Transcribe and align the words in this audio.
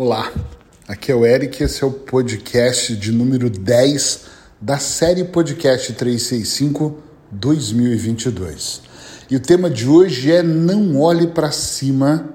Olá, 0.00 0.32
aqui 0.86 1.10
é 1.10 1.14
o 1.16 1.26
Eric, 1.26 1.60
esse 1.60 1.82
é 1.82 1.84
o 1.84 1.90
podcast 1.90 2.94
de 2.94 3.10
número 3.10 3.50
10 3.50 4.26
da 4.60 4.78
série 4.78 5.24
Podcast 5.24 5.92
365 5.92 6.98
2022. 7.32 8.82
E 9.28 9.34
o 9.34 9.40
tema 9.40 9.68
de 9.68 9.88
hoje 9.88 10.30
é 10.30 10.40
Não 10.40 11.00
olhe 11.00 11.26
para 11.26 11.50
cima, 11.50 12.32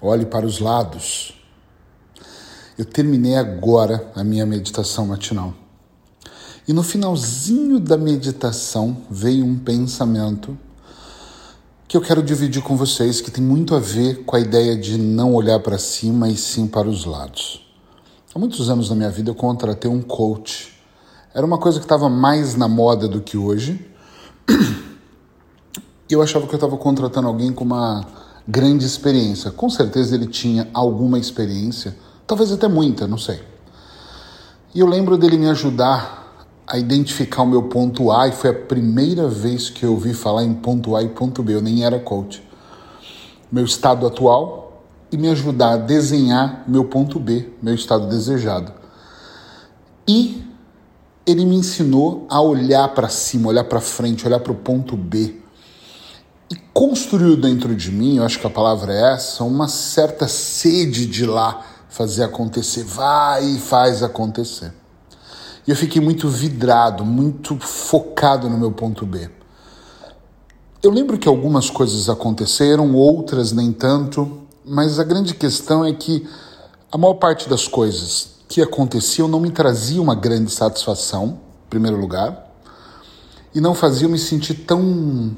olhe 0.00 0.24
para 0.24 0.46
os 0.46 0.60
lados. 0.60 1.38
Eu 2.78 2.86
terminei 2.86 3.36
agora 3.36 4.10
a 4.14 4.24
minha 4.24 4.46
meditação 4.46 5.08
matinal. 5.08 5.52
E 6.66 6.72
no 6.72 6.82
finalzinho 6.82 7.78
da 7.78 7.98
meditação 7.98 9.04
veio 9.10 9.44
um 9.44 9.58
pensamento 9.58 10.58
que 11.94 11.98
eu 11.98 12.02
quero 12.02 12.24
dividir 12.24 12.60
com 12.60 12.76
vocês, 12.76 13.20
que 13.20 13.30
tem 13.30 13.44
muito 13.44 13.72
a 13.72 13.78
ver 13.78 14.24
com 14.24 14.34
a 14.34 14.40
ideia 14.40 14.76
de 14.76 14.98
não 14.98 15.32
olhar 15.32 15.60
para 15.60 15.78
cima 15.78 16.28
e 16.28 16.36
sim 16.36 16.66
para 16.66 16.88
os 16.88 17.04
lados. 17.04 17.64
Há 18.34 18.38
muitos 18.40 18.68
anos 18.68 18.90
na 18.90 18.96
minha 18.96 19.10
vida 19.10 19.30
eu 19.30 19.34
contratei 19.36 19.88
um 19.88 20.02
coach. 20.02 20.76
Era 21.32 21.46
uma 21.46 21.56
coisa 21.56 21.78
que 21.78 21.84
estava 21.84 22.08
mais 22.08 22.56
na 22.56 22.66
moda 22.66 23.06
do 23.06 23.20
que 23.20 23.36
hoje. 23.36 23.88
E 26.10 26.12
eu 26.12 26.20
achava 26.20 26.48
que 26.48 26.52
eu 26.52 26.56
estava 26.56 26.76
contratando 26.76 27.28
alguém 27.28 27.52
com 27.52 27.62
uma 27.62 28.04
grande 28.46 28.84
experiência. 28.84 29.52
Com 29.52 29.70
certeza 29.70 30.16
ele 30.16 30.26
tinha 30.26 30.68
alguma 30.74 31.16
experiência, 31.16 31.96
talvez 32.26 32.50
até 32.50 32.66
muita, 32.66 33.06
não 33.06 33.18
sei. 33.18 33.40
E 34.74 34.80
eu 34.80 34.86
lembro 34.88 35.16
dele 35.16 35.38
me 35.38 35.48
ajudar 35.48 36.23
a 36.66 36.78
identificar 36.78 37.42
o 37.42 37.46
meu 37.46 37.64
ponto 37.64 38.10
A 38.10 38.28
e 38.28 38.32
foi 38.32 38.50
a 38.50 38.54
primeira 38.54 39.28
vez 39.28 39.68
que 39.68 39.84
eu 39.84 39.92
ouvi 39.92 40.14
falar 40.14 40.44
em 40.44 40.54
ponto 40.54 40.96
A 40.96 41.02
e 41.02 41.08
ponto 41.08 41.42
B. 41.42 41.54
Eu 41.54 41.62
nem 41.62 41.84
era 41.84 41.98
coach. 41.98 42.42
Meu 43.52 43.64
estado 43.64 44.06
atual 44.06 44.82
e 45.12 45.16
me 45.16 45.28
ajudar 45.28 45.72
a 45.72 45.76
desenhar 45.76 46.64
meu 46.66 46.86
ponto 46.86 47.20
B, 47.20 47.52
meu 47.62 47.74
estado 47.74 48.08
desejado. 48.08 48.72
E 50.08 50.42
ele 51.26 51.44
me 51.44 51.56
ensinou 51.56 52.26
a 52.28 52.40
olhar 52.40 52.88
para 52.94 53.08
cima, 53.08 53.48
olhar 53.48 53.64
para 53.64 53.80
frente, 53.80 54.26
olhar 54.26 54.40
para 54.40 54.52
o 54.52 54.56
ponto 54.56 54.96
B. 54.96 55.36
E 56.50 56.56
construiu 56.72 57.36
dentro 57.36 57.74
de 57.74 57.90
mim, 57.90 58.16
eu 58.16 58.24
acho 58.24 58.38
que 58.38 58.46
a 58.46 58.50
palavra 58.50 58.92
é 58.92 59.14
essa, 59.14 59.44
uma 59.44 59.68
certa 59.68 60.26
sede 60.28 61.06
de 61.06 61.24
lá 61.24 61.64
fazer 61.88 62.24
acontecer. 62.24 62.84
Vai 62.84 63.44
e 63.44 63.58
faz 63.58 64.02
acontecer. 64.02 64.72
E 65.66 65.70
eu 65.70 65.76
fiquei 65.76 66.00
muito 66.00 66.28
vidrado, 66.28 67.04
muito 67.04 67.58
focado 67.58 68.48
no 68.48 68.58
meu 68.58 68.70
ponto 68.70 69.06
B. 69.06 69.30
Eu 70.82 70.90
lembro 70.90 71.16
que 71.16 71.26
algumas 71.26 71.70
coisas 71.70 72.10
aconteceram, 72.10 72.94
outras 72.94 73.52
nem 73.52 73.72
tanto, 73.72 74.42
mas 74.64 74.98
a 74.98 75.04
grande 75.04 75.34
questão 75.34 75.84
é 75.84 75.92
que 75.92 76.26
a 76.92 76.98
maior 76.98 77.14
parte 77.14 77.48
das 77.48 77.66
coisas 77.66 78.34
que 78.48 78.60
aconteciam 78.60 79.26
não 79.26 79.40
me 79.40 79.50
trazia 79.50 80.00
uma 80.00 80.14
grande 80.14 80.50
satisfação, 80.50 81.40
em 81.66 81.70
primeiro 81.70 81.98
lugar, 81.98 82.52
e 83.54 83.60
não 83.60 83.74
fazia 83.74 84.08
me 84.08 84.18
sentir 84.18 84.54
tão 84.66 85.34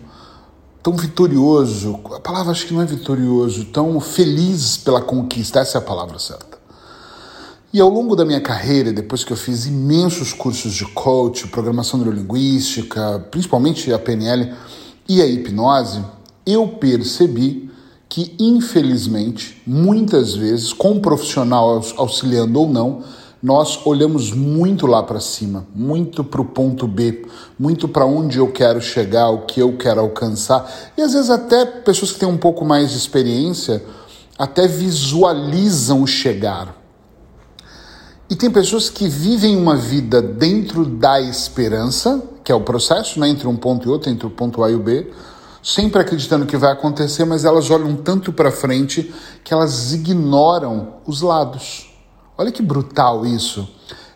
tão 0.82 0.97
vitorioso, 0.97 1.98
a 2.14 2.20
palavra 2.20 2.52
acho 2.52 2.64
que 2.64 2.72
não 2.72 2.80
é 2.80 2.86
vitorioso, 2.86 3.64
tão 3.66 3.98
feliz 3.98 4.77
pela 4.77 5.02
conquista, 5.02 5.58
essa 5.58 5.78
é 5.78 5.80
a 5.80 5.82
palavra 5.82 6.16
certa. 6.16 6.45
E 7.77 7.80
ao 7.82 7.91
longo 7.91 8.16
da 8.16 8.24
minha 8.24 8.41
carreira, 8.41 8.91
depois 8.91 9.22
que 9.22 9.34
eu 9.34 9.36
fiz 9.36 9.66
imensos 9.66 10.32
cursos 10.32 10.72
de 10.72 10.86
coach, 10.86 11.46
programação 11.48 12.00
neurolinguística, 12.00 13.22
principalmente 13.30 13.92
a 13.92 13.98
PNL 13.98 14.50
e 15.06 15.20
a 15.20 15.27
hipnose, 15.27 16.02
eu 16.47 16.66
percebi 16.69 17.70
que, 18.08 18.34
infelizmente, 18.41 19.62
muitas 19.66 20.34
vezes, 20.34 20.72
com 20.72 20.92
um 20.92 21.00
profissional 21.00 21.84
auxiliando 21.98 22.60
ou 22.60 22.66
não, 22.66 23.02
nós 23.42 23.78
olhamos 23.84 24.32
muito 24.32 24.86
lá 24.86 25.02
para 25.02 25.20
cima, 25.20 25.66
muito 25.74 26.24
para 26.24 26.41
o 26.41 26.47
ponto 26.47 26.88
B, 26.88 27.27
muito 27.58 27.86
para 27.86 28.06
onde 28.06 28.38
eu 28.38 28.50
quero 28.50 28.80
chegar, 28.80 29.28
o 29.28 29.44
que 29.44 29.60
eu 29.60 29.76
quero 29.76 30.00
alcançar. 30.00 30.66
E 30.97 31.03
às 31.03 31.12
vezes 31.12 31.28
até 31.28 31.66
pessoas 31.66 32.10
que 32.10 32.20
têm 32.20 32.26
um 32.26 32.38
pouco 32.38 32.65
mais 32.65 32.91
de 32.92 32.97
experiência 32.97 33.84
até 34.38 34.66
visualizam 34.66 36.00
o 36.00 36.06
chegar. 36.06 36.75
E 38.28 38.34
tem 38.34 38.50
pessoas 38.50 38.91
que 38.91 39.09
vivem 39.09 39.56
uma 39.56 39.76
vida 39.76 40.20
dentro 40.20 40.84
da 40.84 41.20
esperança, 41.20 42.20
que 42.42 42.50
é 42.50 42.54
o 42.54 42.60
processo, 42.60 43.20
né, 43.20 43.28
entre 43.28 43.47
um 43.47 43.56
ponto 43.56 43.87
e 43.87 43.91
outro, 43.91 44.10
entre 44.10 44.26
o 44.26 44.31
ponto 44.31 44.64
A 44.64 44.70
e 44.70 44.75
o 44.75 44.81
B, 44.81 45.12
sempre 45.62 46.00
acreditando 46.00 46.44
que 46.44 46.56
vai 46.56 46.72
acontecer, 46.72 47.25
mas 47.25 47.44
elas 47.44 47.70
olham 47.70 47.94
tanto 47.94 48.32
para 48.32 48.50
frente 48.50 49.15
que 49.44 49.54
elas 49.54 49.92
ignoram 49.92 50.94
os 51.06 51.22
lados. 51.22 51.92
Olha 52.36 52.50
que 52.50 52.62
brutal 52.62 53.25
isso. 53.25 53.69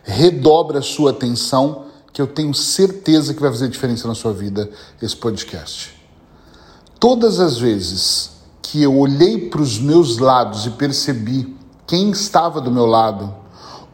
Redobra 0.03 0.79
a 0.79 0.83
sua 0.83 1.11
atenção, 1.11 1.85
que 2.11 2.21
eu 2.21 2.27
tenho 2.27 2.53
certeza 2.53 3.33
que 3.33 3.41
vai 3.41 3.49
fazer 3.49 3.69
diferença 3.69 4.09
na 4.09 4.15
sua 4.15 4.33
vida 4.33 4.69
esse 5.01 5.15
podcast. 5.15 5.95
Todas 6.99 7.39
as 7.39 7.57
vezes 7.57 8.31
que 8.61 8.83
eu 8.83 8.97
olhei 8.97 9.49
para 9.49 9.61
os 9.61 9.79
meus 9.79 10.17
lados 10.17 10.65
e 10.65 10.71
percebi 10.71 11.55
quem 11.87 12.11
estava 12.11 12.59
do 12.59 12.69
meu 12.69 12.85
lado, 12.85 13.40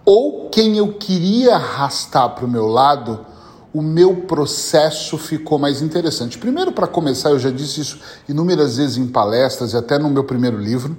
ou 0.09 0.47
quem 0.49 0.77
eu 0.77 0.93
queria 0.93 1.55
arrastar 1.55 2.33
para 2.33 2.45
o 2.45 2.47
meu 2.47 2.65
lado, 2.65 3.25
o 3.73 3.81
meu 3.81 4.21
processo 4.21 5.17
ficou 5.17 5.59
mais 5.59 5.81
interessante. 5.81 6.37
Primeiro, 6.37 6.71
para 6.71 6.87
começar, 6.87 7.31
eu 7.31 7.37
já 7.37 7.51
disse 7.51 7.81
isso 7.81 7.99
inúmeras 8.29 8.77
vezes 8.77 8.95
em 8.95 9.05
palestras 9.05 9.73
e 9.73 9.75
até 9.75 9.99
no 9.99 10.09
meu 10.09 10.23
primeiro 10.23 10.57
livro, 10.57 10.95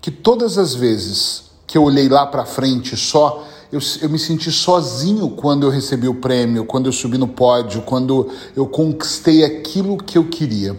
que 0.00 0.12
todas 0.12 0.56
as 0.56 0.72
vezes 0.72 1.50
que 1.66 1.76
eu 1.76 1.82
olhei 1.82 2.08
lá 2.08 2.24
para 2.24 2.44
frente 2.44 2.96
só, 2.96 3.44
eu, 3.72 3.80
eu 4.00 4.08
me 4.08 4.20
senti 4.20 4.52
sozinho 4.52 5.30
quando 5.30 5.66
eu 5.66 5.70
recebi 5.70 6.06
o 6.06 6.14
prêmio, 6.14 6.64
quando 6.64 6.86
eu 6.86 6.92
subi 6.92 7.18
no 7.18 7.26
pódio, 7.26 7.82
quando 7.82 8.30
eu 8.54 8.68
conquistei 8.68 9.44
aquilo 9.44 9.96
que 9.96 10.16
eu 10.16 10.28
queria. 10.28 10.78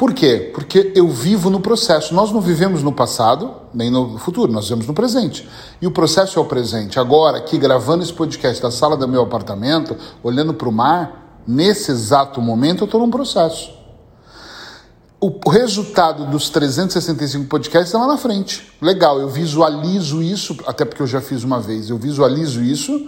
Por 0.00 0.14
quê? 0.14 0.50
Porque 0.54 0.92
eu 0.94 1.10
vivo 1.10 1.50
no 1.50 1.60
processo. 1.60 2.14
Nós 2.14 2.32
não 2.32 2.40
vivemos 2.40 2.82
no 2.82 2.90
passado, 2.90 3.56
nem 3.74 3.90
no 3.90 4.16
futuro, 4.16 4.50
nós 4.50 4.64
vivemos 4.64 4.86
no 4.86 4.94
presente. 4.94 5.46
E 5.78 5.86
o 5.86 5.90
processo 5.90 6.38
é 6.38 6.42
o 6.42 6.46
presente. 6.46 6.98
Agora, 6.98 7.36
aqui 7.36 7.58
gravando 7.58 8.02
esse 8.02 8.12
podcast 8.14 8.62
da 8.62 8.70
sala 8.70 8.96
do 8.96 9.06
meu 9.06 9.20
apartamento, 9.20 9.94
olhando 10.22 10.54
para 10.54 10.70
o 10.70 10.72
mar, 10.72 11.42
nesse 11.46 11.90
exato 11.90 12.40
momento 12.40 12.80
eu 12.80 12.84
estou 12.86 12.98
num 12.98 13.10
processo. 13.10 13.74
O 15.20 15.50
resultado 15.50 16.24
dos 16.24 16.48
365 16.48 17.46
podcasts 17.46 17.88
está 17.88 17.98
lá 17.98 18.06
na 18.06 18.16
frente. 18.16 18.72
Legal, 18.80 19.20
eu 19.20 19.28
visualizo 19.28 20.22
isso, 20.22 20.56
até 20.66 20.86
porque 20.86 21.02
eu 21.02 21.06
já 21.06 21.20
fiz 21.20 21.44
uma 21.44 21.60
vez, 21.60 21.90
eu 21.90 21.98
visualizo 21.98 22.62
isso, 22.62 23.06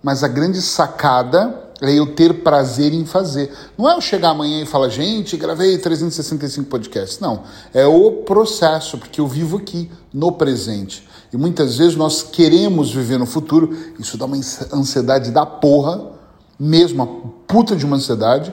mas 0.00 0.22
a 0.22 0.28
grande 0.28 0.62
sacada 0.62 1.67
é 1.80 1.92
eu 1.92 2.14
ter 2.14 2.42
prazer 2.42 2.92
em 2.92 3.04
fazer. 3.04 3.52
Não 3.76 3.88
é 3.88 3.94
eu 3.94 4.00
chegar 4.00 4.30
amanhã 4.30 4.62
e 4.62 4.66
falar, 4.66 4.88
gente, 4.88 5.36
gravei 5.36 5.78
365 5.78 6.68
podcasts. 6.68 7.20
Não. 7.20 7.42
É 7.72 7.86
o 7.86 8.22
processo, 8.24 8.98
porque 8.98 9.20
eu 9.20 9.26
vivo 9.26 9.58
aqui, 9.58 9.90
no 10.12 10.32
presente. 10.32 11.06
E 11.32 11.36
muitas 11.36 11.76
vezes 11.76 11.94
nós 11.94 12.22
queremos 12.22 12.92
viver 12.92 13.18
no 13.18 13.26
futuro, 13.26 13.76
isso 13.98 14.16
dá 14.16 14.24
uma 14.24 14.36
ansiedade 14.72 15.30
da 15.30 15.44
porra, 15.44 16.12
mesmo, 16.58 17.02
uma 17.02 17.06
puta 17.46 17.76
de 17.76 17.84
uma 17.84 17.96
ansiedade, 17.96 18.52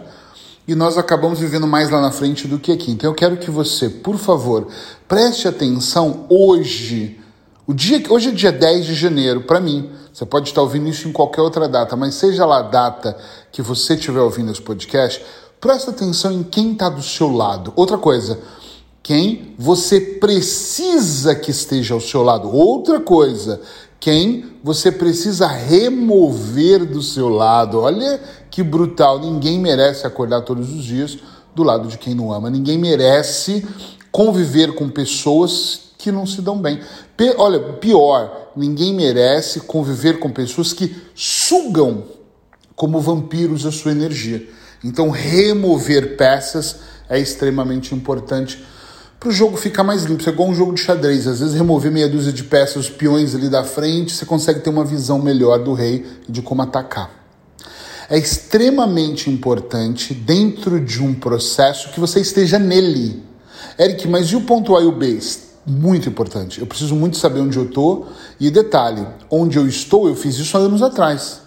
e 0.67 0.75
nós 0.75 0.97
acabamos 0.97 1.39
vivendo 1.39 1.67
mais 1.67 1.89
lá 1.89 2.01
na 2.01 2.11
frente 2.11 2.47
do 2.47 2.59
que 2.59 2.71
aqui. 2.71 2.91
Então 2.91 3.09
eu 3.09 3.15
quero 3.15 3.37
que 3.37 3.49
você, 3.49 3.89
por 3.89 4.17
favor, 4.17 4.67
preste 5.07 5.47
atenção 5.47 6.25
hoje 6.29 7.19
o 7.67 7.73
dia, 7.73 8.03
hoje 8.09 8.29
é 8.29 8.31
dia 8.31 8.51
10 8.51 8.85
de 8.85 8.93
janeiro, 8.93 9.41
para 9.41 9.59
mim. 9.59 9.89
Você 10.13 10.25
pode 10.25 10.49
estar 10.49 10.61
ouvindo 10.61 10.87
isso 10.87 11.07
em 11.07 11.11
qualquer 11.11 11.41
outra 11.41 11.67
data, 11.67 11.95
mas 11.95 12.15
seja 12.15 12.45
lá 12.45 12.59
a 12.59 12.61
data 12.61 13.17
que 13.51 13.61
você 13.61 13.95
estiver 13.95 14.21
ouvindo 14.21 14.51
esse 14.51 14.61
podcast, 14.61 15.23
presta 15.59 15.91
atenção 15.91 16.31
em 16.31 16.43
quem 16.43 16.73
está 16.73 16.89
do 16.89 17.01
seu 17.01 17.31
lado. 17.31 17.73
Outra 17.75 17.97
coisa, 17.97 18.39
quem 19.01 19.53
você 19.57 19.99
precisa 19.99 21.35
que 21.35 21.51
esteja 21.51 21.93
ao 21.93 22.01
seu 22.01 22.23
lado. 22.23 22.49
Outra 22.55 22.99
coisa, 22.99 23.61
quem 23.99 24.45
você 24.63 24.91
precisa 24.91 25.47
remover 25.47 26.85
do 26.85 27.01
seu 27.01 27.29
lado. 27.29 27.79
Olha 27.79 28.19
que 28.49 28.63
brutal. 28.63 29.19
Ninguém 29.19 29.59
merece 29.59 30.07
acordar 30.07 30.41
todos 30.41 30.73
os 30.73 30.83
dias 30.83 31.17
do 31.53 31.61
lado 31.61 31.87
de 31.87 31.97
quem 31.97 32.15
não 32.15 32.31
ama. 32.31 32.49
Ninguém 32.49 32.77
merece 32.77 33.67
conviver 34.11 34.73
com 34.75 34.89
pessoas 34.89 35.84
que 36.05 36.11
não 36.11 36.27
se 36.27 36.39
dão 36.39 36.61
bem. 36.61 36.79
olha, 37.35 37.59
pior, 37.59 38.51
ninguém 38.55 38.93
merece 38.93 39.61
conviver 39.61 40.19
com 40.19 40.29
pessoas 40.29 40.71
que 40.71 40.95
sugam 41.15 42.03
como 42.75 43.01
vampiros 43.01 43.65
a 43.65 43.71
sua 43.71 43.91
energia. 43.91 44.47
Então, 44.83 45.09
remover 45.09 46.15
peças 46.15 46.75
é 47.09 47.17
extremamente 47.19 47.95
importante 47.95 48.63
para 49.19 49.29
o 49.29 49.31
jogo 49.31 49.57
ficar 49.57 49.83
mais 49.83 50.03
limpo. 50.03 50.19
Isso 50.19 50.29
é 50.29 50.33
igual 50.33 50.47
um 50.47 50.53
jogo 50.53 50.75
de 50.75 50.81
xadrez. 50.81 51.25
Às 51.25 51.39
vezes, 51.39 51.55
remover 51.55 51.91
meia 51.91 52.07
dúzia 52.07 52.31
de 52.31 52.43
peças, 52.43 52.75
os 52.75 52.89
peões 52.91 53.33
ali 53.33 53.49
da 53.49 53.63
frente, 53.63 54.13
você 54.13 54.27
consegue 54.27 54.59
ter 54.59 54.69
uma 54.69 54.85
visão 54.85 55.19
melhor 55.19 55.63
do 55.63 55.73
rei 55.73 56.05
e 56.29 56.31
de 56.31 56.43
como 56.43 56.61
atacar. 56.61 57.09
É 58.07 58.15
extremamente 58.15 59.27
importante, 59.27 60.13
dentro 60.13 60.79
de 60.79 61.01
um 61.01 61.15
processo, 61.15 61.89
que 61.89 61.99
você 61.99 62.19
esteja 62.19 62.59
nele. 62.59 63.23
Eric, 63.79 64.07
mas 64.07 64.27
e 64.27 64.35
o 64.35 64.41
ponto 64.41 64.75
A 64.77 64.83
e 64.83 64.85
o 64.85 64.91
B? 64.91 65.19
Muito 65.65 66.07
importante. 66.07 66.59
Eu 66.59 66.67
preciso 66.67 66.95
muito 66.95 67.17
saber 67.17 67.39
onde 67.39 67.57
eu 67.57 67.65
estou 67.65 68.07
e 68.39 68.51
detalhe, 68.51 69.05
onde 69.29 69.57
eu 69.57 69.67
estou, 69.67 70.07
eu 70.07 70.15
fiz 70.15 70.37
isso 70.37 70.55
há 70.57 70.59
anos 70.59 70.81
atrás. 70.81 71.41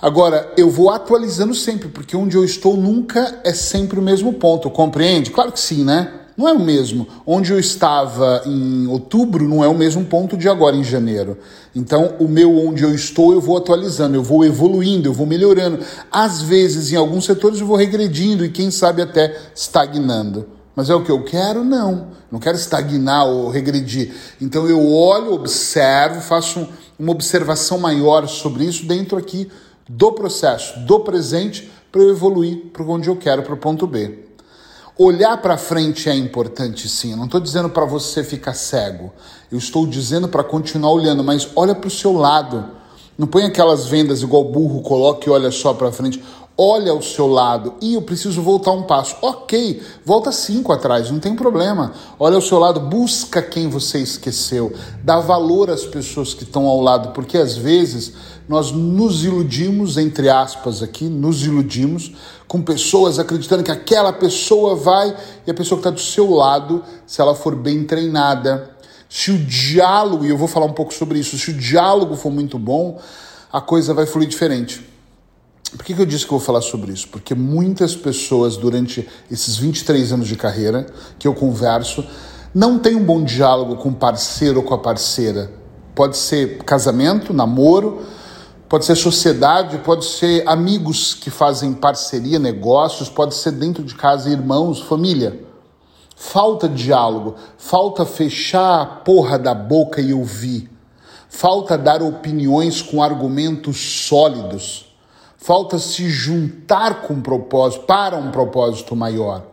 Agora, 0.00 0.52
eu 0.56 0.70
vou 0.70 0.90
atualizando 0.90 1.54
sempre, 1.54 1.88
porque 1.88 2.16
onde 2.16 2.36
eu 2.36 2.44
estou 2.44 2.76
nunca 2.76 3.40
é 3.42 3.54
sempre 3.54 3.98
o 3.98 4.02
mesmo 4.02 4.34
ponto. 4.34 4.68
Compreende? 4.68 5.30
Claro 5.30 5.50
que 5.50 5.60
sim, 5.60 5.82
né? 5.82 6.20
Não 6.36 6.48
é 6.48 6.52
o 6.52 6.58
mesmo. 6.58 7.06
Onde 7.24 7.52
eu 7.52 7.58
estava 7.58 8.42
em 8.44 8.86
outubro 8.88 9.48
não 9.48 9.64
é 9.64 9.68
o 9.68 9.74
mesmo 9.74 10.04
ponto 10.04 10.36
de 10.36 10.48
agora 10.48 10.76
em 10.76 10.82
janeiro. 10.82 11.38
Então, 11.74 12.16
o 12.18 12.26
meu 12.26 12.58
onde 12.58 12.82
eu 12.82 12.94
estou, 12.94 13.32
eu 13.32 13.40
vou 13.40 13.56
atualizando, 13.56 14.16
eu 14.16 14.22
vou 14.22 14.44
evoluindo, 14.44 15.08
eu 15.08 15.12
vou 15.12 15.26
melhorando. 15.26 15.78
Às 16.10 16.42
vezes, 16.42 16.92
em 16.92 16.96
alguns 16.96 17.24
setores, 17.24 17.60
eu 17.60 17.66
vou 17.66 17.76
regredindo 17.76 18.44
e 18.44 18.50
quem 18.50 18.70
sabe 18.70 19.00
até 19.00 19.34
estagnando. 19.54 20.53
Mas 20.74 20.90
é 20.90 20.94
o 20.94 21.04
que 21.04 21.10
eu 21.10 21.22
quero? 21.22 21.64
Não. 21.64 22.08
Não 22.30 22.40
quero 22.40 22.56
estagnar 22.56 23.26
ou 23.26 23.48
regredir. 23.48 24.14
Então 24.40 24.68
eu 24.68 24.84
olho, 24.90 25.32
observo, 25.32 26.20
faço 26.20 26.68
uma 26.98 27.12
observação 27.12 27.78
maior 27.78 28.26
sobre 28.26 28.64
isso 28.64 28.86
dentro 28.86 29.16
aqui 29.16 29.50
do 29.88 30.12
processo, 30.12 30.80
do 30.80 31.00
presente, 31.00 31.70
para 31.92 32.02
eu 32.02 32.10
evoluir 32.10 32.70
para 32.72 32.82
onde 32.84 33.08
eu 33.08 33.16
quero, 33.16 33.42
para 33.42 33.54
o 33.54 33.56
ponto 33.56 33.86
B. 33.86 34.24
Olhar 34.96 35.36
para 35.42 35.56
frente 35.56 36.08
é 36.08 36.14
importante 36.14 36.88
sim. 36.88 37.12
Eu 37.12 37.16
não 37.16 37.24
estou 37.24 37.40
dizendo 37.40 37.68
para 37.68 37.84
você 37.84 38.22
ficar 38.22 38.54
cego. 38.54 39.12
Eu 39.50 39.58
estou 39.58 39.86
dizendo 39.86 40.28
para 40.28 40.42
continuar 40.42 40.92
olhando, 40.92 41.22
mas 41.22 41.48
olha 41.54 41.74
para 41.74 41.88
o 41.88 41.90
seu 41.90 42.12
lado. 42.12 42.64
Não 43.16 43.26
põe 43.26 43.44
aquelas 43.44 43.86
vendas 43.86 44.22
igual 44.22 44.44
burro, 44.44 44.82
coloque 44.82 45.28
e 45.28 45.30
olha 45.30 45.50
só 45.50 45.72
para 45.74 45.92
frente. 45.92 46.22
Olha 46.56 46.92
ao 46.92 47.02
seu 47.02 47.26
lado 47.26 47.74
e 47.80 47.94
eu 47.94 48.02
preciso 48.02 48.40
voltar 48.40 48.70
um 48.70 48.84
passo. 48.84 49.16
Ok, 49.20 49.82
volta 50.04 50.30
cinco 50.30 50.72
atrás, 50.72 51.10
não 51.10 51.18
tem 51.18 51.34
problema. 51.34 51.92
Olha 52.16 52.36
ao 52.36 52.40
seu 52.40 52.60
lado, 52.60 52.78
busca 52.78 53.42
quem 53.42 53.68
você 53.68 53.98
esqueceu. 53.98 54.72
Dá 55.02 55.18
valor 55.18 55.68
às 55.68 55.84
pessoas 55.84 56.32
que 56.32 56.44
estão 56.44 56.66
ao 56.66 56.80
lado, 56.80 57.10
porque 57.10 57.38
às 57.38 57.56
vezes 57.56 58.12
nós 58.48 58.70
nos 58.70 59.24
iludimos, 59.24 59.98
entre 59.98 60.28
aspas 60.28 60.80
aqui, 60.80 61.06
nos 61.06 61.44
iludimos 61.44 62.12
com 62.46 62.62
pessoas 62.62 63.18
acreditando 63.18 63.64
que 63.64 63.72
aquela 63.72 64.12
pessoa 64.12 64.76
vai 64.76 65.16
e 65.44 65.50
a 65.50 65.54
pessoa 65.54 65.80
que 65.80 65.88
está 65.88 65.90
do 65.90 66.00
seu 66.00 66.30
lado, 66.30 66.84
se 67.04 67.20
ela 67.20 67.34
for 67.34 67.56
bem 67.56 67.82
treinada, 67.82 68.70
se 69.08 69.32
o 69.32 69.38
diálogo, 69.38 70.24
e 70.24 70.30
eu 70.30 70.38
vou 70.38 70.46
falar 70.46 70.66
um 70.66 70.72
pouco 70.72 70.94
sobre 70.94 71.18
isso, 71.18 71.36
se 71.36 71.50
o 71.50 71.54
diálogo 71.54 72.14
for 72.14 72.30
muito 72.30 72.60
bom, 72.60 73.00
a 73.52 73.60
coisa 73.60 73.92
vai 73.92 74.06
fluir 74.06 74.28
diferente. 74.28 74.93
Por 75.72 75.84
que, 75.84 75.94
que 75.94 76.00
eu 76.00 76.06
disse 76.06 76.24
que 76.24 76.32
eu 76.32 76.38
vou 76.38 76.46
falar 76.46 76.60
sobre 76.60 76.92
isso? 76.92 77.08
Porque 77.08 77.34
muitas 77.34 77.96
pessoas, 77.96 78.56
durante 78.56 79.08
esses 79.30 79.56
23 79.56 80.12
anos 80.12 80.28
de 80.28 80.36
carreira 80.36 80.86
que 81.18 81.26
eu 81.26 81.34
converso, 81.34 82.04
não 82.54 82.78
têm 82.78 82.94
um 82.94 83.04
bom 83.04 83.24
diálogo 83.24 83.76
com 83.76 83.88
o 83.88 83.94
parceiro 83.94 84.60
ou 84.60 84.64
com 84.64 84.74
a 84.74 84.78
parceira. 84.78 85.50
Pode 85.94 86.16
ser 86.16 86.58
casamento, 86.58 87.34
namoro, 87.34 88.02
pode 88.68 88.84
ser 88.84 88.94
sociedade, 88.94 89.78
pode 89.78 90.04
ser 90.04 90.46
amigos 90.46 91.14
que 91.14 91.30
fazem 91.30 91.72
parceria, 91.72 92.38
negócios, 92.38 93.08
pode 93.08 93.34
ser 93.34 93.52
dentro 93.52 93.82
de 93.82 93.94
casa 93.94 94.30
irmãos, 94.30 94.80
família. 94.80 95.44
Falta 96.16 96.68
diálogo, 96.68 97.34
falta 97.58 98.06
fechar 98.06 98.80
a 98.80 98.86
porra 98.86 99.36
da 99.38 99.52
boca 99.52 100.00
e 100.00 100.14
ouvir, 100.14 100.70
falta 101.28 101.76
dar 101.76 102.02
opiniões 102.02 102.80
com 102.80 103.02
argumentos 103.02 104.06
sólidos, 104.06 104.93
falta 105.44 105.78
se 105.78 106.08
juntar 106.08 107.02
com 107.02 107.12
um 107.12 107.20
propósito, 107.20 107.84
para 107.84 108.16
um 108.16 108.30
propósito 108.30 108.96
maior. 108.96 109.44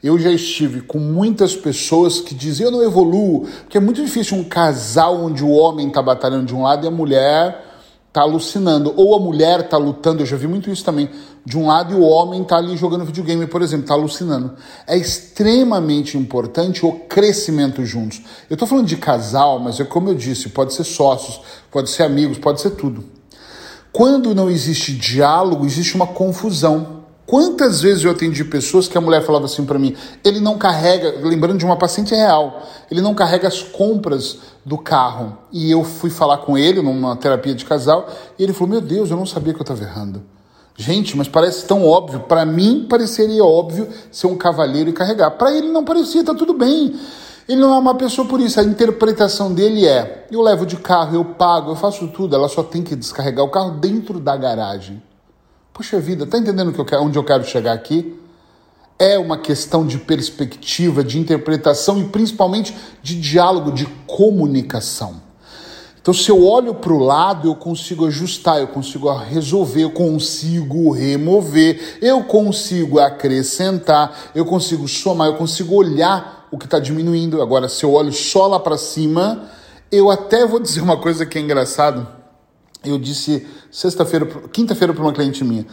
Eu 0.00 0.16
já 0.16 0.30
estive 0.30 0.82
com 0.82 1.00
muitas 1.00 1.56
pessoas 1.56 2.20
que 2.20 2.32
dizem 2.32 2.64
eu 2.64 2.70
não 2.70 2.80
evoluo, 2.80 3.48
porque 3.62 3.76
é 3.76 3.80
muito 3.80 4.00
difícil 4.00 4.38
um 4.38 4.44
casal 4.44 5.20
onde 5.20 5.42
o 5.42 5.50
homem 5.50 5.88
está 5.88 6.00
batalhando 6.00 6.46
de 6.46 6.54
um 6.54 6.62
lado 6.62 6.84
e 6.84 6.88
a 6.88 6.92
mulher 6.92 7.60
tá 8.12 8.20
alucinando. 8.20 8.94
Ou 8.96 9.16
a 9.16 9.18
mulher 9.18 9.68
tá 9.68 9.76
lutando, 9.76 10.22
eu 10.22 10.26
já 10.26 10.36
vi 10.36 10.46
muito 10.46 10.70
isso 10.70 10.84
também, 10.84 11.10
de 11.44 11.58
um 11.58 11.66
lado 11.66 11.92
e 11.92 11.96
o 11.96 12.02
homem 12.02 12.44
tá 12.44 12.58
ali 12.58 12.76
jogando 12.76 13.04
videogame, 13.04 13.44
por 13.48 13.62
exemplo, 13.62 13.86
tá 13.88 13.94
alucinando. 13.94 14.54
É 14.86 14.96
extremamente 14.96 16.16
importante 16.16 16.86
o 16.86 16.92
crescimento 17.08 17.84
juntos. 17.84 18.22
Eu 18.48 18.56
tô 18.56 18.64
falando 18.64 18.86
de 18.86 18.96
casal, 18.96 19.58
mas 19.58 19.80
é 19.80 19.84
como 19.84 20.08
eu 20.08 20.14
disse, 20.14 20.50
pode 20.50 20.72
ser 20.72 20.84
sócios, 20.84 21.40
pode 21.68 21.90
ser 21.90 22.04
amigos, 22.04 22.38
pode 22.38 22.60
ser 22.60 22.70
tudo. 22.70 23.21
Quando 23.92 24.34
não 24.34 24.48
existe 24.48 24.92
diálogo, 24.92 25.66
existe 25.66 25.94
uma 25.94 26.06
confusão. 26.06 27.02
Quantas 27.26 27.82
vezes 27.82 28.04
eu 28.04 28.10
atendi 28.10 28.42
pessoas 28.44 28.88
que 28.88 28.96
a 28.96 29.00
mulher 29.00 29.22
falava 29.22 29.44
assim 29.44 29.64
para 29.64 29.78
mim: 29.78 29.94
ele 30.24 30.40
não 30.40 30.56
carrega, 30.56 31.14
lembrando 31.22 31.58
de 31.58 31.64
uma 31.64 31.76
paciente 31.76 32.14
real, 32.14 32.62
ele 32.90 33.00
não 33.00 33.14
carrega 33.14 33.46
as 33.46 33.62
compras 33.62 34.38
do 34.64 34.78
carro. 34.78 35.36
E 35.52 35.70
eu 35.70 35.84
fui 35.84 36.10
falar 36.10 36.38
com 36.38 36.56
ele 36.56 36.80
numa 36.80 37.14
terapia 37.16 37.54
de 37.54 37.64
casal 37.64 38.08
e 38.38 38.42
ele 38.42 38.52
falou: 38.52 38.70
Meu 38.70 38.80
Deus, 38.80 39.10
eu 39.10 39.16
não 39.16 39.26
sabia 39.26 39.52
que 39.52 39.60
eu 39.60 39.64
estava 39.64 39.82
errando. 39.82 40.22
Gente, 40.76 41.16
mas 41.16 41.28
parece 41.28 41.66
tão 41.66 41.86
óbvio. 41.86 42.20
Para 42.20 42.46
mim, 42.46 42.86
pareceria 42.88 43.44
óbvio 43.44 43.88
ser 44.10 44.26
um 44.26 44.36
cavalheiro 44.36 44.88
e 44.88 44.92
carregar. 44.92 45.32
Para 45.32 45.52
ele 45.52 45.68
não 45.68 45.84
parecia, 45.84 46.24
tá 46.24 46.34
tudo 46.34 46.54
bem. 46.54 46.98
Ele 47.48 47.60
não 47.60 47.74
é 47.74 47.78
uma 47.78 47.94
pessoa 47.94 48.26
por 48.26 48.40
isso. 48.40 48.60
A 48.60 48.62
interpretação 48.62 49.52
dele 49.52 49.86
é: 49.86 50.26
eu 50.30 50.40
levo 50.40 50.64
de 50.64 50.76
carro, 50.76 51.14
eu 51.14 51.24
pago, 51.24 51.70
eu 51.70 51.76
faço 51.76 52.08
tudo. 52.08 52.34
Ela 52.34 52.48
só 52.48 52.62
tem 52.62 52.82
que 52.82 52.94
descarregar 52.94 53.44
o 53.44 53.50
carro 53.50 53.72
dentro 53.72 54.20
da 54.20 54.36
garagem. 54.36 55.02
Poxa 55.72 55.98
vida, 55.98 56.26
tá 56.26 56.38
entendendo 56.38 56.72
que 56.72 56.78
eu 56.78 56.84
quero, 56.84 57.02
onde 57.02 57.18
eu 57.18 57.24
quero 57.24 57.44
chegar 57.44 57.72
aqui? 57.72 58.18
É 58.98 59.18
uma 59.18 59.38
questão 59.38 59.86
de 59.86 59.98
perspectiva, 59.98 61.02
de 61.02 61.18
interpretação 61.18 61.98
e 61.98 62.04
principalmente 62.04 62.76
de 63.02 63.18
diálogo, 63.18 63.72
de 63.72 63.86
comunicação. 64.06 65.31
Então, 66.02 66.12
se 66.12 66.28
eu 66.28 66.44
olho 66.44 66.74
para 66.74 66.92
o 66.92 66.98
lado, 66.98 67.48
eu 67.48 67.54
consigo 67.54 68.06
ajustar, 68.06 68.60
eu 68.60 68.66
consigo 68.66 69.10
resolver, 69.12 69.84
eu 69.84 69.90
consigo 69.90 70.90
remover, 70.90 71.98
eu 72.02 72.24
consigo 72.24 72.98
acrescentar, 72.98 74.30
eu 74.34 74.44
consigo 74.44 74.86
somar, 74.86 75.28
eu 75.28 75.36
consigo 75.36 75.74
olhar 75.74 76.48
o 76.50 76.58
que 76.58 76.66
está 76.66 76.78
diminuindo. 76.78 77.40
Agora, 77.40 77.68
se 77.68 77.84
eu 77.84 77.92
olho 77.92 78.12
só 78.12 78.48
lá 78.48 78.58
para 78.58 78.76
cima, 78.76 79.48
eu 79.90 80.10
até 80.10 80.44
vou 80.44 80.58
dizer 80.58 80.80
uma 80.80 80.96
coisa 80.96 81.24
que 81.24 81.38
é 81.38 81.40
engraçado 81.40 82.20
eu 82.84 82.98
disse 82.98 83.46
sexta-feira, 83.70 84.26
quinta-feira 84.52 84.92
para 84.92 85.02
uma 85.02 85.12
cliente 85.12 85.44
minha. 85.44 85.66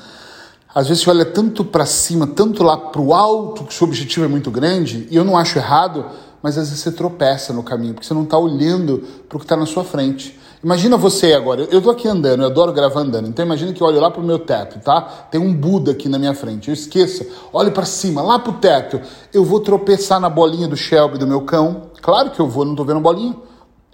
Às 0.73 0.87
vezes 0.87 1.03
você 1.03 1.09
olha 1.09 1.25
tanto 1.25 1.65
para 1.65 1.85
cima, 1.85 2.27
tanto 2.27 2.63
lá 2.63 2.77
para 2.77 3.01
o 3.01 3.13
alto, 3.13 3.63
que 3.63 3.71
o 3.71 3.73
seu 3.73 3.87
objetivo 3.87 4.25
é 4.25 4.27
muito 4.27 4.51
grande, 4.51 5.07
e 5.09 5.15
eu 5.15 5.23
não 5.23 5.35
acho 5.35 5.57
errado, 5.57 6.05
mas 6.41 6.57
às 6.57 6.69
vezes 6.69 6.83
você 6.83 6.91
tropeça 6.91 7.53
no 7.53 7.63
caminho, 7.63 7.93
porque 7.93 8.07
você 8.07 8.13
não 8.13 8.23
está 8.23 8.37
olhando 8.37 9.03
para 9.27 9.35
o 9.35 9.39
que 9.39 9.45
está 9.45 9.55
na 9.55 9.65
sua 9.65 9.83
frente. 9.83 10.39
Imagina 10.63 10.97
você 10.97 11.33
agora, 11.33 11.61
eu 11.71 11.77
estou 11.77 11.91
aqui 11.91 12.07
andando, 12.07 12.41
eu 12.43 12.47
adoro 12.47 12.73
gravar 12.73 12.99
andando, 12.99 13.29
então 13.29 13.45
imagina 13.45 13.71
que 13.71 13.81
eu 13.81 13.87
olho 13.87 13.99
lá 13.99 14.11
para 14.11 14.21
o 14.21 14.25
meu 14.25 14.39
teto, 14.39 14.79
tá? 14.79 15.01
Tem 15.31 15.39
um 15.39 15.53
Buda 15.53 15.91
aqui 15.91 16.09
na 16.09 16.19
minha 16.19 16.33
frente, 16.33 16.67
eu 16.67 16.73
esqueça, 16.73 17.25
olhe 17.53 17.71
para 17.71 17.85
cima, 17.85 18.21
lá 18.21 18.37
para 18.37 18.51
o 18.51 18.55
teto, 18.55 18.99
eu 19.33 19.45
vou 19.45 19.61
tropeçar 19.61 20.19
na 20.19 20.29
bolinha 20.29 20.67
do 20.67 20.75
Shelby 20.75 21.17
do 21.17 21.25
meu 21.25 21.41
cão, 21.41 21.83
claro 22.01 22.31
que 22.31 22.41
eu 22.41 22.47
vou, 22.47 22.65
não 22.65 22.73
estou 22.73 22.85
vendo 22.85 22.99
bolinha, 22.99 23.37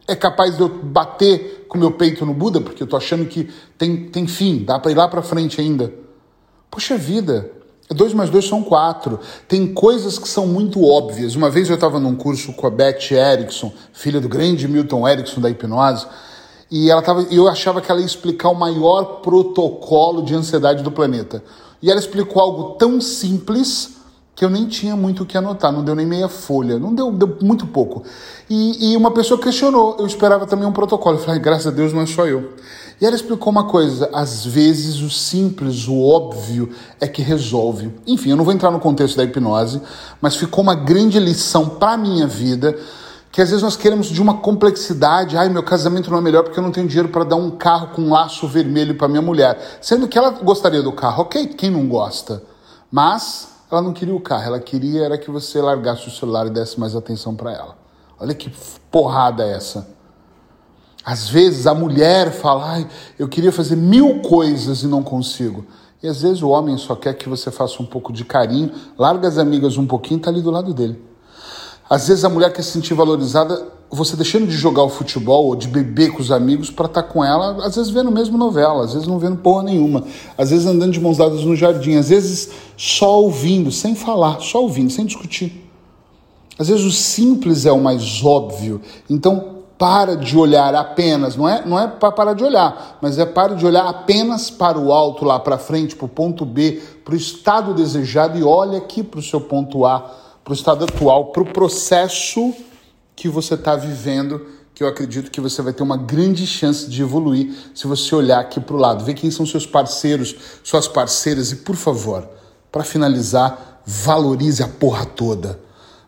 é 0.08 0.16
capaz 0.16 0.56
de 0.56 0.62
eu 0.62 0.70
bater 0.70 1.66
com 1.68 1.78
meu 1.78 1.92
peito 1.92 2.26
no 2.26 2.34
Buda, 2.34 2.60
porque 2.60 2.82
eu 2.82 2.88
tô 2.88 2.98
achando 2.98 3.26
que 3.26 3.48
tem, 3.78 4.08
tem 4.08 4.26
fim, 4.26 4.64
dá 4.64 4.80
para 4.80 4.92
ir 4.92 4.96
lá 4.96 5.08
para 5.08 5.22
frente 5.22 5.62
ainda. 5.62 5.94
Poxa 6.70 6.98
vida, 6.98 7.52
dois 7.90 8.14
mais 8.14 8.30
dois 8.30 8.48
são 8.48 8.64
quatro. 8.64 9.20
Tem 9.48 9.74
coisas 9.74 10.18
que 10.18 10.28
são 10.28 10.48
muito 10.48 10.84
óbvias. 10.84 11.36
Uma 11.36 11.50
vez 11.50 11.70
eu 11.70 11.76
estava 11.76 12.00
num 12.00 12.16
curso 12.16 12.54
com 12.54 12.66
a 12.66 12.70
Beth 12.70 13.12
Erickson, 13.12 13.72
filha 13.94 14.20
do 14.20 14.28
grande 14.28 14.68
Milton 14.68 15.08
Erickson 15.08 15.42
da 15.42 15.50
hipnose, 15.50 16.08
e 16.72 16.90
ela 16.90 17.02
tava, 17.02 17.22
eu 17.32 17.48
achava 17.48 17.80
que 17.80 17.92
ela 17.92 18.00
ia 18.00 18.06
explicar 18.06 18.50
o 18.50 18.56
maior 18.56 19.22
protocolo 19.22 20.24
de 20.24 20.34
ansiedade 20.34 20.84
do 20.84 20.92
planeta. 20.92 21.44
E 21.82 21.92
ela 21.92 22.00
explicou 22.00 22.42
algo 22.42 22.76
tão 22.76 23.00
simples 23.00 23.95
que 24.36 24.44
eu 24.44 24.50
nem 24.50 24.68
tinha 24.68 24.98
muito 24.98 25.24
o 25.24 25.26
que 25.26 25.38
anotar, 25.38 25.72
não 25.72 25.82
deu 25.82 25.96
nem 25.96 26.06
meia 26.06 26.28
folha, 26.28 26.78
não 26.78 26.94
deu, 26.94 27.10
deu 27.10 27.38
muito 27.42 27.66
pouco. 27.66 28.04
E, 28.50 28.92
e, 28.92 28.98
uma 28.98 29.12
pessoa 29.12 29.40
questionou, 29.40 29.96
eu 29.98 30.06
esperava 30.06 30.46
também 30.46 30.68
um 30.68 30.74
protocolo, 30.74 31.18
eu 31.18 31.22
falei, 31.22 31.40
graças 31.40 31.68
a 31.68 31.72
Deus 31.72 31.94
não 31.94 32.02
é 32.02 32.06
só 32.06 32.28
eu. 32.28 32.52
E 33.00 33.06
ela 33.06 33.16
explicou 33.16 33.50
uma 33.50 33.64
coisa, 33.64 34.10
às 34.14 34.46
vezes 34.46 35.02
o 35.02 35.10
simples, 35.10 35.88
o 35.88 36.02
óbvio 36.02 36.70
é 37.00 37.08
que 37.08 37.22
resolve. 37.22 37.94
Enfim, 38.06 38.32
eu 38.32 38.36
não 38.36 38.44
vou 38.44 38.54
entrar 38.54 38.72
no 38.72 38.80
contexto 38.80 39.16
da 39.16 39.24
hipnose, 39.24 39.82
mas 40.22 40.36
ficou 40.36 40.62
uma 40.62 40.76
grande 40.76 41.18
lição 41.18 41.70
para 41.70 41.94
a 41.94 41.98
minha 41.98 42.28
vida, 42.28 42.78
que 43.32 43.42
às 43.42 43.50
vezes 43.50 43.64
nós 43.64 43.78
queremos 43.78 44.08
de 44.08 44.22
uma 44.22 44.36
complexidade, 44.36 45.38
ai, 45.38 45.48
meu 45.48 45.64
casamento 45.64 46.12
não 46.12 46.18
é 46.18 46.22
melhor 46.22 46.44
porque 46.44 46.60
eu 46.60 46.64
não 46.64 46.72
tenho 46.72 46.88
dinheiro 46.88 47.10
para 47.10 47.24
dar 47.24 47.36
um 47.38 47.52
carro 47.52 47.88
com 47.94 48.02
um 48.02 48.12
laço 48.12 48.48
vermelho 48.50 48.96
para 48.96 49.08
minha 49.08 49.22
mulher, 49.22 49.80
sendo 49.82 50.10
que 50.10 50.18
ela 50.18 50.30
gostaria 50.30 50.82
do 50.82 50.92
carro, 50.92 51.24
ok, 51.24 51.48
quem 51.48 51.70
não 51.70 51.88
gosta? 51.88 52.44
Mas 52.92 53.55
ela 53.72 53.82
não 53.82 53.94
queria 53.94 54.16
o 54.16 54.20
carro, 54.20 54.44
ela 54.44 54.60
queria 54.60 55.06
era 55.06 55.18
que 55.18 55.32
você 55.32 55.62
largasse 55.62 56.08
o 56.08 56.12
celular 56.12 56.48
e 56.48 56.50
desse 56.50 56.80
mais 56.80 56.96
atenção 56.96 57.36
para 57.36 57.52
ela. 57.52 57.78
Olha 58.20 58.34
que 58.34 58.52
porrada 58.92 59.44
é 59.44 59.54
essa. 59.54 59.88
Às 61.04 61.30
vezes 61.30 61.68
a 61.68 61.74
mulher 61.74 62.32
fala, 62.32 62.72
Ai, 62.72 62.88
eu 63.18 63.28
queria 63.28 63.52
fazer 63.52 63.76
mil 63.76 64.22
coisas 64.22 64.84
e 64.84 64.88
não 64.88 65.04
consigo. 65.04 65.66
E 66.02 66.08
às 66.08 66.22
vezes 66.22 66.42
o 66.42 66.50
homem 66.50 66.78
só 66.78 66.96
quer 66.96 67.14
que 67.16 67.28
você 67.28 67.52
faça 67.52 67.82
um 67.82 67.86
pouco 67.86 68.14
de 68.14 68.24
carinho, 68.24 68.72
larga 68.98 69.28
as 69.28 69.38
amigas 69.38 69.78
um 69.78 69.88
pouquinho 69.88 70.18
e 70.18 70.20
está 70.20 70.30
ali 70.30 70.42
do 70.42 70.52
lado 70.52 70.74
dele. 70.74 71.02
Às 71.90 72.08
vezes 72.08 72.24
a 72.26 72.30
mulher 72.30 72.52
quer 72.52 72.64
se 72.64 72.72
sentir 72.72 72.94
valorizada, 72.94 73.68
você 73.92 74.16
deixando 74.16 74.48
de 74.48 74.54
jogar 74.54 74.84
o 74.84 74.90
futebol 74.90 75.46
ou 75.46 75.56
de 75.56 75.68
beber 75.68 76.12
com 76.12 76.22
os 76.22 76.32
amigos 76.32 76.70
para 76.70 76.86
estar 76.88 77.04
tá 77.04 77.08
com 77.08 77.24
ela, 77.24 77.66
às 77.66 77.76
vezes 77.76 77.92
vendo 77.92 78.12
mesmo 78.12 78.38
novela, 78.38 78.84
às 78.84 78.94
vezes 78.94 79.08
não 79.08 79.20
vendo 79.20 79.38
porra 79.38 79.64
nenhuma, 79.64 80.04
às 80.38 80.50
vezes 80.50 80.66
andando 80.66 80.92
de 80.92 81.00
mãos 81.00 81.18
dadas 81.18 81.44
no 81.44 81.56
jardim, 81.56 81.96
às 81.96 82.10
vezes 82.10 82.50
só 82.76 83.22
ouvindo, 83.22 83.72
sem 83.72 83.96
falar, 83.96 84.42
só 84.42 84.62
ouvindo, 84.62 84.92
sem 84.92 85.06
discutir. 85.06 85.70
Às 86.58 86.68
vezes 86.70 86.84
o 86.84 86.92
simples 86.92 87.66
é 87.66 87.72
o 87.72 87.80
mais 87.80 88.24
óbvio. 88.24 88.82
Então 89.10 89.56
para 89.78 90.16
de 90.16 90.38
olhar 90.38 90.74
apenas, 90.74 91.36
não 91.36 91.48
é, 91.48 91.66
não 91.66 91.78
é 91.78 91.88
para 91.88 92.12
parar 92.12 92.34
de 92.34 92.44
olhar, 92.44 92.98
mas 93.02 93.20
é 93.20 93.26
para 93.26 93.56
de 93.56 93.66
olhar 93.66 93.86
apenas 93.86 94.50
para 94.50 94.80
o 94.80 94.94
alto, 94.94 95.26
lá 95.26 95.38
para 95.38 95.58
frente, 95.58 95.96
para 95.96 96.06
o 96.06 96.10
ponto 96.10 96.46
B, 96.46 96.82
para 97.04 97.14
o 97.14 97.18
estado 97.18 97.74
desejado 97.74 98.38
e 98.38 98.44
olha 98.44 98.78
aqui 98.78 99.04
para 99.04 99.20
o 99.20 99.24
seu 99.24 99.42
ponto 99.42 99.86
A, 99.86 100.00
para 100.44 100.52
o 100.52 100.56
estado 100.56 100.86
atual, 100.86 101.26
para 101.26 101.44
o 101.44 101.46
processo 101.46 102.54
que 103.16 103.30
você 103.30 103.54
está 103.54 103.76
vivendo, 103.76 104.46
que 104.74 104.84
eu 104.84 104.88
acredito 104.88 105.32
que 105.32 105.40
você 105.40 105.62
vai 105.62 105.72
ter 105.72 105.84
uma 105.84 105.98
grande 105.98 106.46
chance 106.46 106.90
de 106.90 107.02
evoluir 107.02 107.54
se 107.74 107.88
você 107.88 108.14
olhar 108.14 108.40
aqui 108.40 108.60
para 108.60 108.76
o 108.76 108.80
lado, 108.80 109.06
ver 109.06 109.14
quem 109.14 109.32
são 109.32 109.46
seus 109.46 109.66
parceiros, 109.66 110.36
suas 110.64 110.88
parceiras 110.88 111.52
e, 111.52 111.58
por 111.58 111.76
favor, 111.76 112.28
para 112.72 112.84
finalizar, 112.84 113.82
valorize 113.86 114.62
a 114.62 114.68
porra 114.68 115.06
toda 115.06 115.66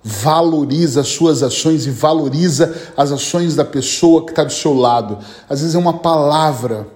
valoriza 0.07 1.01
as 1.01 1.09
suas 1.09 1.43
ações 1.43 1.85
e 1.85 1.91
valoriza 1.91 2.73
as 2.95 3.11
ações 3.11 3.55
da 3.55 3.65
pessoa 3.65 4.23
que 4.23 4.31
está 4.31 4.43
do 4.45 4.53
seu 4.53 4.73
lado. 4.73 5.17
Às 5.49 5.59
vezes 5.59 5.75
é 5.75 5.77
uma 5.77 5.97
palavra, 5.97 6.87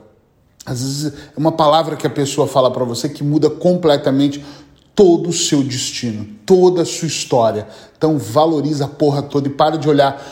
às 0.65 0.81
vezes 0.81 1.13
é 1.35 1.37
uma 1.37 1.51
palavra 1.51 1.97
que 1.97 2.07
a 2.07 2.09
pessoa 2.09 2.47
fala 2.47 2.71
para 2.71 2.85
você 2.85 3.09
que 3.09 3.21
muda 3.21 3.49
completamente 3.49 4.41
todo 5.01 5.31
o 5.31 5.33
seu 5.33 5.63
destino, 5.63 6.27
toda 6.45 6.83
a 6.83 6.85
sua 6.85 7.07
história. 7.07 7.67
Então 7.97 8.19
valoriza 8.19 8.85
a 8.85 8.87
porra 8.87 9.23
toda 9.23 9.47
e 9.47 9.51
para 9.51 9.75
de 9.75 9.89
olhar 9.89 10.23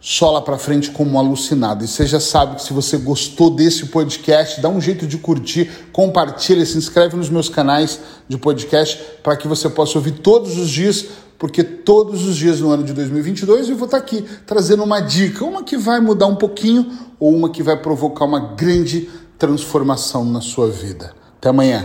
só 0.00 0.32
lá 0.32 0.40
para 0.40 0.58
frente 0.58 0.90
como 0.90 1.12
um 1.12 1.18
alucinado. 1.20 1.84
E 1.84 1.86
você 1.86 2.04
já 2.04 2.18
sabe 2.18 2.56
que 2.56 2.62
se 2.62 2.72
você 2.72 2.96
gostou 2.96 3.50
desse 3.50 3.86
podcast, 3.86 4.60
dá 4.60 4.68
um 4.68 4.80
jeito 4.80 5.06
de 5.06 5.16
curtir, 5.16 5.70
compartilha, 5.92 6.66
se 6.66 6.76
inscreve 6.76 7.16
nos 7.16 7.30
meus 7.30 7.48
canais 7.48 8.00
de 8.28 8.36
podcast 8.36 9.00
para 9.22 9.36
que 9.36 9.46
você 9.46 9.70
possa 9.70 9.96
ouvir 9.96 10.18
todos 10.18 10.58
os 10.58 10.70
dias 10.70 11.06
porque 11.38 11.62
todos 11.62 12.26
os 12.26 12.34
dias 12.34 12.60
no 12.60 12.70
ano 12.70 12.82
de 12.82 12.94
2022 12.94 13.68
eu 13.68 13.76
vou 13.76 13.84
estar 13.84 13.98
aqui 13.98 14.24
trazendo 14.44 14.82
uma 14.82 14.98
dica, 14.98 15.44
uma 15.44 15.62
que 15.62 15.76
vai 15.76 16.00
mudar 16.00 16.26
um 16.26 16.34
pouquinho 16.34 16.90
ou 17.20 17.32
uma 17.32 17.48
que 17.48 17.62
vai 17.62 17.76
provocar 17.76 18.24
uma 18.24 18.40
grande 18.40 19.08
transformação 19.38 20.24
na 20.24 20.40
sua 20.40 20.68
vida. 20.68 21.14
Até 21.38 21.50
amanhã. 21.50 21.84